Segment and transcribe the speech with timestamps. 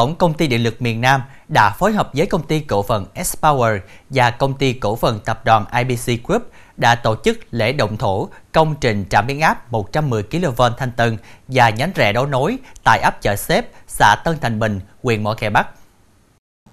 [0.00, 3.06] Tổng công ty Điện lực miền Nam đã phối hợp với công ty cổ phần
[3.14, 3.78] S-Power
[4.10, 6.42] và công ty cổ phần tập đoàn IBC Group
[6.76, 11.16] đã tổ chức lễ động thổ công trình trạm biến áp 110 kV Thanh Tân
[11.48, 15.34] và nhánh rẽ đấu nối tại ấp chợ Xếp, xã Tân Thành Bình, huyện Mỏ
[15.34, 15.68] Cày Bắc.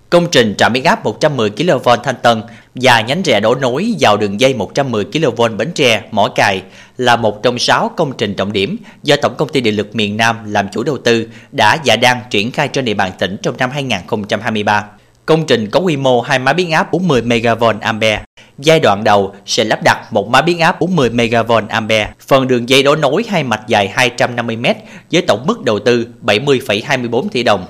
[0.09, 2.43] Công trình trạm biến áp 110 kV Thanh Tân
[2.81, 6.61] và nhánh rẽ đổ nối vào đường dây 110 kV Bến Tre, Mỏ Cày
[6.97, 10.17] là một trong 6 công trình trọng điểm do Tổng công ty Điện lực miền
[10.17, 13.57] Nam làm chủ đầu tư đã và đang triển khai trên địa bàn tỉnh trong
[13.57, 14.85] năm 2023.
[15.25, 18.23] Công trình có quy mô hai máy biến áp 40 MV Ampere.
[18.57, 22.09] Giai đoạn đầu sẽ lắp đặt một máy biến áp 40 MV Ampere.
[22.27, 24.65] Phần đường dây đấu nối hai mạch dài 250 m
[25.11, 27.65] với tổng mức đầu tư 70,24 tỷ đồng.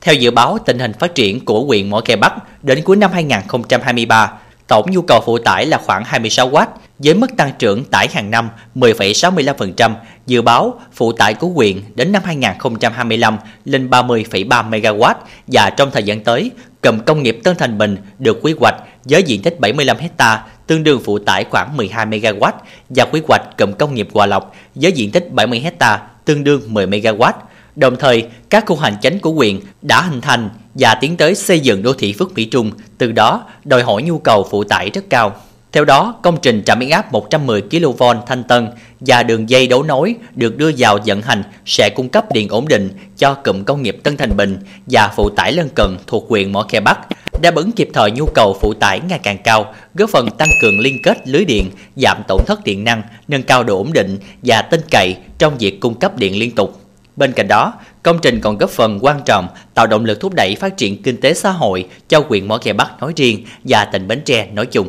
[0.00, 3.10] Theo dự báo tình hình phát triển của huyện Mỏ Cày Bắc đến cuối năm
[3.12, 4.32] 2023,
[4.72, 6.66] tổng nhu cầu phụ tải là khoảng 26W
[6.98, 9.94] với mức tăng trưởng tải hàng năm 10,65%,
[10.26, 15.14] dự báo phụ tải của huyện đến năm 2025 lên 30,3 MW
[15.46, 16.50] và trong thời gian tới,
[16.82, 20.82] cụm công nghiệp Tân Thành Bình được quy hoạch với diện tích 75 ha tương
[20.82, 22.52] đương phụ tải khoảng 12 MW
[22.88, 26.62] và quy hoạch cụm công nghiệp Hòa Lộc với diện tích 70 ha tương đương
[26.66, 27.32] 10 MW
[27.76, 31.60] Đồng thời, các khu hành chánh của huyện đã hình thành và tiến tới xây
[31.60, 35.04] dựng đô thị Phước Mỹ Trung, từ đó đòi hỏi nhu cầu phụ tải rất
[35.10, 35.36] cao.
[35.72, 38.68] Theo đó, công trình trạm biến áp 110 kV Thanh Tân
[39.00, 42.68] và đường dây đấu nối được đưa vào vận hành sẽ cung cấp điện ổn
[42.68, 46.52] định cho cụm công nghiệp Tân Thành Bình và phụ tải lân cận thuộc huyện
[46.52, 46.98] Mỏ Khe Bắc,
[47.42, 50.80] đáp ứng kịp thời nhu cầu phụ tải ngày càng cao, góp phần tăng cường
[50.80, 54.62] liên kết lưới điện, giảm tổn thất điện năng, nâng cao độ ổn định và
[54.62, 56.81] tin cậy trong việc cung cấp điện liên tục.
[57.16, 60.56] Bên cạnh đó, công trình còn góp phần quan trọng tạo động lực thúc đẩy
[60.56, 64.08] phát triển kinh tế xã hội cho huyện Mỏ Cày Bắc nói riêng và tỉnh
[64.08, 64.88] Bến Tre nói chung.